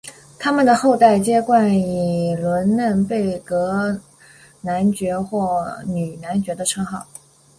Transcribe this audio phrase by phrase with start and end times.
[0.39, 4.01] 他们的后代皆冠以伦嫩贝格
[4.61, 7.05] 男爵或女男爵的称号。